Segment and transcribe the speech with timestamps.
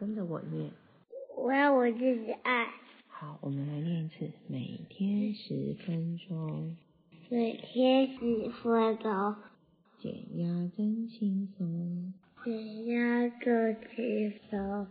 [0.00, 0.70] 跟着我念。
[1.36, 2.68] 我要我自己爱。
[3.06, 6.74] 好，我们来念一次，每天十分钟，
[7.28, 9.34] 每天十分钟，
[9.98, 12.14] 减压真轻松。
[12.42, 14.86] 减压真轻松。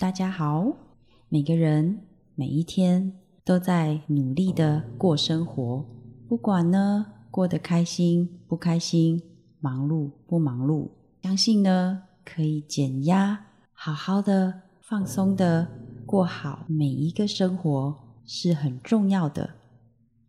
[0.00, 0.72] 大家好，
[1.28, 2.00] 每个人
[2.34, 3.12] 每一天
[3.44, 5.84] 都在努力的过生活，
[6.26, 9.20] 不管呢过得开心不开心，
[9.60, 10.88] 忙碌不忙碌，
[11.22, 13.44] 相信呢可以减压，
[13.74, 15.68] 好好的放松的
[16.06, 17.94] 过好每一个生活
[18.24, 19.50] 是很重要的。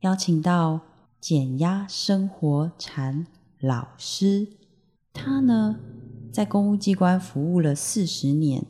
[0.01, 0.81] 邀请到
[1.21, 3.25] 减压生活禅
[3.61, 4.49] 老师，
[5.13, 5.79] 他呢
[6.29, 8.65] 在公务机关服务了四十年。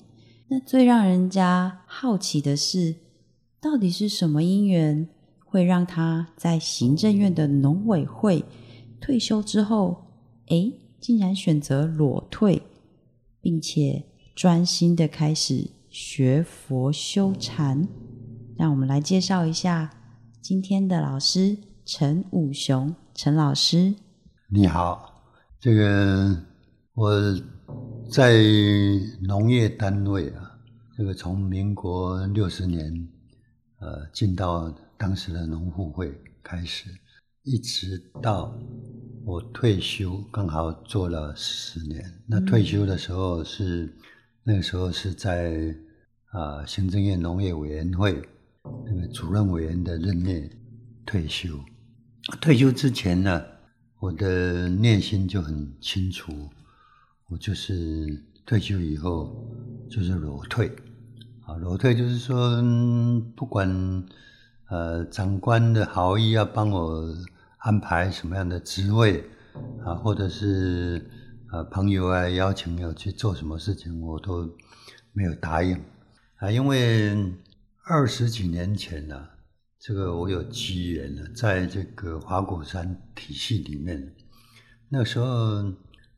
[0.53, 2.94] 那最让人家好奇的是，
[3.61, 5.07] 到底是什么因缘
[5.45, 8.44] 会让他在行政院的农委会
[8.99, 10.07] 退休之后，
[10.47, 12.61] 哎，竟然选择裸退，
[13.39, 14.03] 并且
[14.35, 17.88] 专心的开始学佛修禅？
[18.57, 19.89] 让我们来介绍一下
[20.41, 23.95] 今天的老师陈武雄陈老师。
[24.49, 25.23] 你好，
[25.61, 26.44] 这个
[26.95, 27.09] 我。
[28.12, 28.44] 在
[29.22, 30.59] 农业单位啊，
[30.98, 33.08] 这个从民国六十年，
[33.80, 36.90] 呃，进到当时的农户会开始，
[37.44, 38.53] 一直到
[39.23, 42.03] 我退休，刚好做了十年。
[42.28, 43.90] 那退休的时候是
[44.44, 45.73] 那个时候是在
[46.31, 48.22] 啊行政院农业委员会
[48.86, 50.52] 那个主任委员的任内
[51.06, 51.58] 退休。
[52.42, 53.42] 退休之前呢，
[54.02, 56.34] 我的内心就很清楚。
[57.31, 59.34] 我就是退休以后
[59.90, 60.69] 就是裸退，
[61.46, 62.62] 啊，裸退就是说
[63.38, 63.69] 不管
[64.68, 67.08] 呃长官的好意要帮我
[67.59, 69.24] 安排什么样的职位
[69.81, 71.09] 啊，或者是
[71.53, 74.53] 呃朋友啊邀请要去做什么事情，我都
[75.14, 75.81] 没有答应
[76.36, 77.16] 啊，因为
[77.86, 79.25] 二十几年前呢，
[79.80, 84.14] 这个我有机缘呢，在这个花果山体系里面，
[84.90, 85.74] 那时候。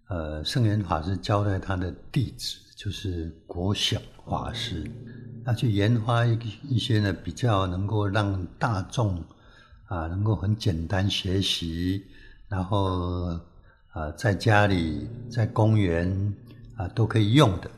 [0.08, 4.90] 呃，圣严法师交代他的弟子，就是国小法师，
[5.46, 6.38] 他去研发一
[6.68, 9.24] 一些呢，比较能够让大众
[9.86, 12.04] 啊，能够很简单学习，
[12.48, 13.40] 然后
[13.92, 16.36] 啊，在家里、在公园
[16.76, 17.72] 啊都可以用的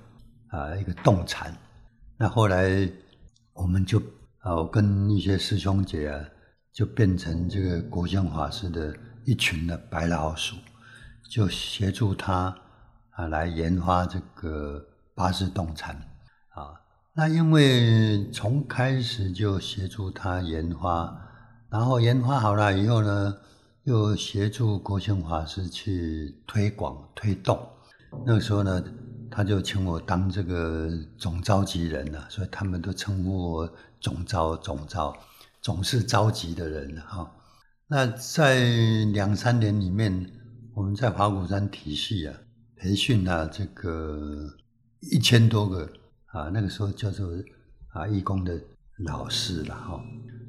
[0.47, 1.55] 啊一个动禅。
[2.17, 2.89] 那后来
[3.53, 3.99] 我们就
[4.39, 6.25] 啊，我跟一些师兄姐啊，
[6.73, 8.93] 就变成这个国相法师的
[9.25, 10.55] 一群的白老鼠。
[11.27, 12.55] 就协助他
[13.11, 15.95] 啊，来研发这个八字动产
[16.49, 16.79] 啊。
[17.13, 21.17] 那因为从开始就协助他研发，
[21.69, 23.35] 然后研发好了以后呢，
[23.83, 27.59] 又协助国兴法师去推广推动。
[28.25, 28.83] 那个时候呢，
[29.31, 33.69] 他就请我当这个总召集人了，所以他们都称呼我
[33.99, 35.15] 总召总召，
[35.61, 37.29] 总是召集的人哈。
[37.87, 38.59] 那在
[39.13, 40.31] 两三年里面。
[40.75, 42.37] 我们在华果山体系啊，
[42.75, 44.53] 培训了这个
[44.99, 45.89] 一千多个
[46.25, 47.31] 啊，那个时候叫做
[47.93, 48.59] 啊义工的
[48.97, 50.03] 老师了哈。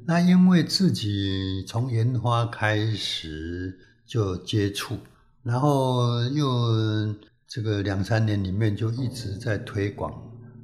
[0.05, 4.97] 那因为自己从研发开始就接触，
[5.43, 7.15] 然后又
[7.47, 10.13] 这个两三年里面就一直在推广，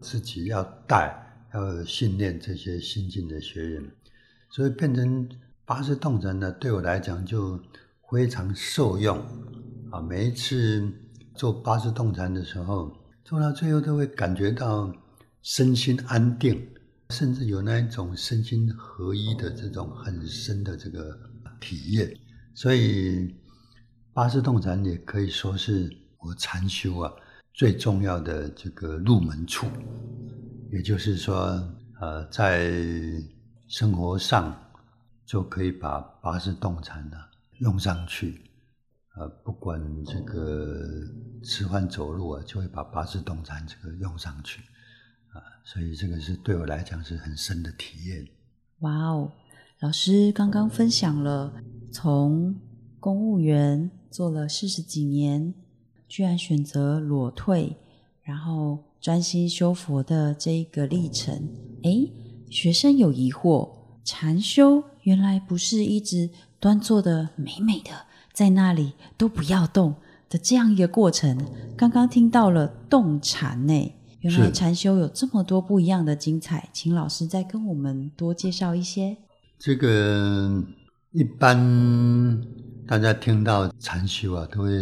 [0.02, 3.92] 自己要带要训练这些新进的学员，
[4.50, 5.30] 所以变成
[5.64, 7.58] 八字动人呢，对我来讲就。
[8.14, 9.18] 非常受用
[9.90, 10.00] 啊！
[10.00, 10.88] 每一次
[11.34, 14.94] 做八字动禅的时候，做到最后都会感觉到
[15.42, 16.64] 身心安定，
[17.10, 21.20] 甚至有那一种身心合一的这种很深的这个
[21.60, 22.16] 体验。
[22.54, 23.36] 所以
[24.14, 25.90] 八字动禅也可以说是
[26.20, 27.12] 我禅修啊
[27.52, 29.66] 最重要的这个入门处。
[30.72, 31.36] 也就是说，
[32.00, 32.72] 呃，在
[33.68, 34.56] 生活上
[35.26, 37.18] 就可以把八字动禅呢。
[37.64, 38.42] 用上去，
[39.16, 40.78] 呃，不管这个
[41.44, 44.62] 吃饭走路啊，就会把八字动禅这个用上去，
[45.32, 48.28] 啊，所以这个是对我来讲是很深的体验。
[48.80, 49.32] 哇哦，
[49.80, 51.54] 老师刚刚分享了
[51.92, 52.54] 从
[53.00, 55.54] 公务员做了四十几年，
[56.08, 57.78] 居然选择裸退，
[58.24, 61.50] 然后专心修佛的这一个历程。
[61.84, 62.12] 诶，
[62.50, 63.70] 学生有疑惑：
[64.04, 66.30] 禅修原来不是一直
[66.64, 67.92] 端坐的美美的，
[68.32, 69.94] 在那里都不要动
[70.30, 71.38] 的这样一个过程。
[71.76, 79.18] 刚刚听到了动禅呢，原来禅修有这么多不一样的精彩，请老师再跟我们多介绍一些。
[79.60, 80.64] 这个
[81.12, 82.42] 一般
[82.88, 84.82] 大家听到禅修啊，都会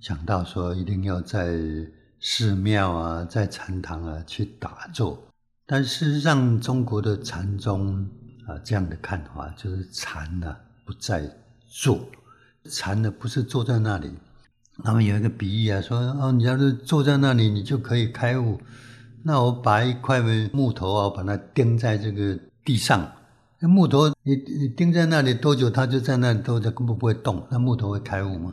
[0.00, 1.54] 想到说一定要在
[2.18, 5.22] 寺庙啊，在禅堂啊去打坐。
[5.66, 8.08] 但事实上，中国的禅宗
[8.46, 11.30] 啊这样的看法，就是禅呢、不在
[11.66, 12.00] 坐，
[12.70, 14.10] 禅呢不是坐在那里。
[14.82, 18.60] 他们有一个比喻啊，说哦，你要是坐在那里，你就可以开悟。
[19.22, 20.20] 那我把一块
[20.52, 23.10] 木头啊，把它钉在这个地上，
[23.60, 27.46] 那木头你你钉在那里多久，它就在那里多久，根本不会动。
[27.50, 28.52] 那木头会开悟吗？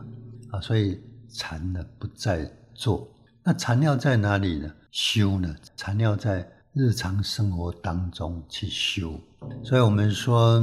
[0.52, 3.08] 啊，所以禅呢不在坐。
[3.44, 4.72] 那禅要在哪里呢？
[4.92, 5.56] 修呢？
[5.76, 9.20] 禅要在日常生活当中去修。
[9.64, 10.62] 所以我们说，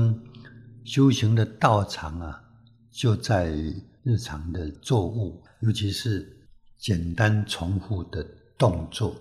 [0.89, 2.43] 修行的道场啊，
[2.91, 3.53] 就在
[4.03, 6.27] 日常的作物，尤其是
[6.79, 8.27] 简单重复的
[8.57, 9.15] 动作。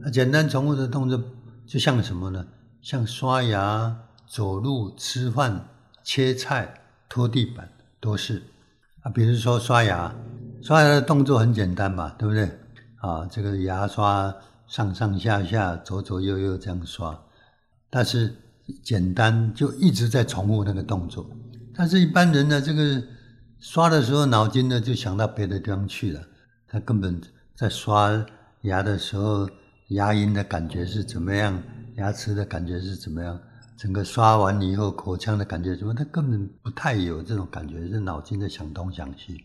[0.00, 1.20] 那简单重复的动作，
[1.66, 2.46] 就像什么呢？
[2.80, 3.96] 像刷牙、
[4.28, 5.68] 走路、吃饭、
[6.04, 6.72] 切菜、
[7.08, 8.40] 拖地板，都是
[9.00, 9.10] 啊。
[9.10, 10.14] 比如说刷牙，
[10.62, 12.48] 刷牙的动作很简单嘛，对不对？
[13.00, 14.32] 啊，这个牙刷
[14.68, 17.20] 上上下下、左左右右这样刷，
[17.90, 18.36] 但是
[18.82, 21.28] 简单就一直在重复那个动作。
[21.74, 23.02] 但是一般人呢，这个
[23.58, 26.20] 刷的时候脑筋呢就想到别的地方去了，
[26.68, 27.20] 他根本
[27.54, 28.10] 在刷
[28.62, 29.48] 牙的时候，
[29.88, 31.62] 牙龈的感觉是怎么样，
[31.96, 33.38] 牙齿的感觉是怎么样，
[33.76, 39.42] 整个刷完以后口腔的感觉怎么，他根本不太有这种感觉，是脑筋在想东想西。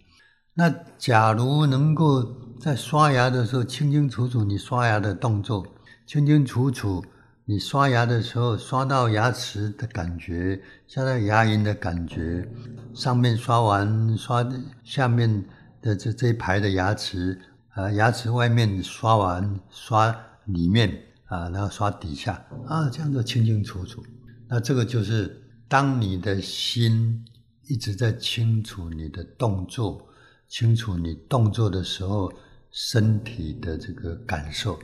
[0.53, 2.23] 那假如能够
[2.59, 5.65] 在刷牙的时候清清楚楚你刷牙的动作，
[6.05, 7.03] 清清楚楚
[7.49, 12.45] 你刷牙的时候刷到牙齿的感觉，刷到牙龈的感觉，
[12.94, 14.45] 上面刷完刷
[14.83, 15.45] 下面
[15.81, 17.39] 的这这一排的牙齿，
[17.69, 20.13] 啊，牙齿外面刷完刷
[20.47, 20.91] 里面
[21.27, 22.33] 啊，然后刷底下
[22.65, 24.03] 啊，这样子清清楚楚。
[24.50, 27.23] 那这个就是当你的心
[27.69, 30.05] 一直在清楚你的动作。
[30.50, 32.29] 清楚你动作的时候，
[32.71, 34.77] 身体的这个感受，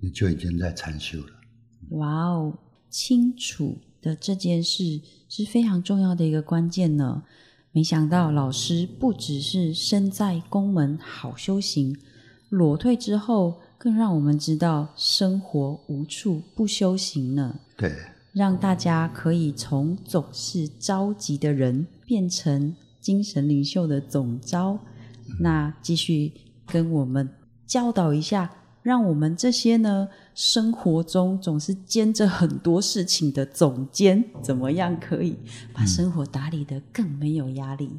[0.00, 1.35] 你就已经在禅修了。
[1.96, 2.58] 哇哦，
[2.88, 7.22] 清楚的这件事是非常重要的一个关键呢。
[7.72, 11.94] 没想到老师不只是身在宫门好修行，
[12.48, 17.58] 裸退之后更让我们知道生活无处不修行呢。
[17.76, 17.94] 对，
[18.32, 24.78] 让大家可以从总是着急的人变成精神领袖的总招。
[25.40, 26.32] 那继续
[26.66, 27.28] 跟我们
[27.66, 28.50] 教导一下，
[28.86, 35.36] 让我们这些呢生活中总是兼着很多事情的总监，怎么样可以
[35.74, 37.98] 把生活打理得更没有压力？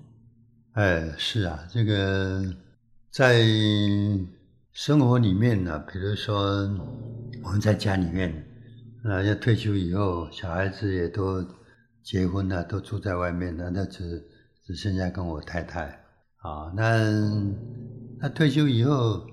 [0.75, 2.41] 哎，是啊，这个
[3.11, 3.43] 在
[4.71, 6.61] 生活里面呢，比如说
[7.43, 8.47] 我们在家里面，
[9.03, 11.45] 那，要退休以后，小孩子也都
[12.01, 14.25] 结婚了，都住在外面了，那只
[14.65, 15.81] 只剩下跟我太太。
[16.37, 17.03] 啊，那
[18.21, 19.27] 那退休以后，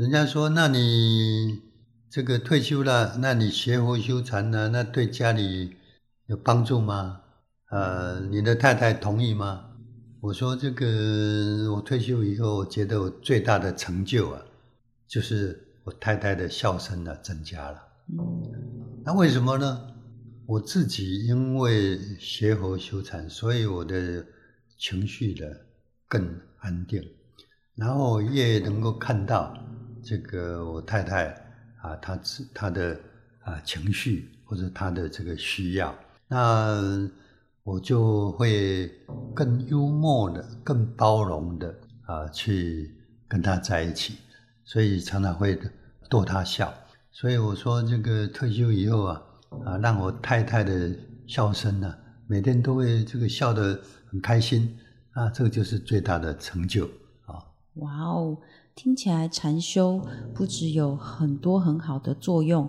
[0.00, 1.60] 人家说，那你
[2.08, 4.70] 这个退休了，那你学佛修禅呢？
[4.70, 5.76] 那对家里
[6.24, 7.20] 有帮助吗？
[7.68, 9.72] 呃，你的太太同意吗？
[10.22, 14.42] 我说这个，我退休以后，我觉得我最大的成就啊，
[15.06, 17.78] 就是我太太的笑声呢增加了。
[19.04, 19.86] 那为什么呢？
[20.46, 24.24] 我自己因为学佛修禅，所以我的
[24.78, 25.66] 情绪的。
[26.08, 27.00] 更安定，
[27.76, 29.56] 然后越能够看到
[30.02, 31.26] 这个我太太
[31.80, 32.20] 啊，她
[32.54, 32.98] 她的
[33.42, 35.94] 啊情绪或者她的这个需要，
[36.28, 37.08] 那
[37.62, 38.90] 我就会
[39.34, 41.74] 更幽默的、更包容的
[42.06, 42.94] 啊去
[43.28, 44.18] 跟她在一起，
[44.64, 45.58] 所以常常会
[46.08, 46.72] 逗她笑。
[47.10, 49.22] 所以我说这个退休以后啊
[49.64, 50.90] 啊，让我太太的
[51.26, 51.94] 笑声呢，
[52.26, 53.80] 每天都会这个笑得
[54.10, 54.78] 很开心。
[55.12, 56.88] 啊，这个就是最大的成就
[57.26, 57.42] 啊！
[57.74, 58.38] 哇哦，
[58.74, 60.00] 听起来禅修
[60.32, 62.68] 不只有很多很好的作用，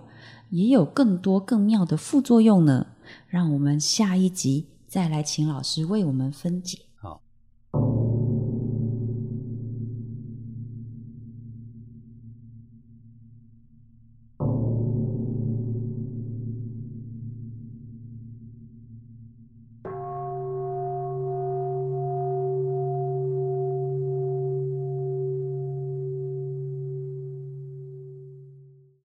[0.50, 2.86] 也有更多更妙的副作用呢。
[3.28, 6.78] 让我们下一集再来请老师为我们分解。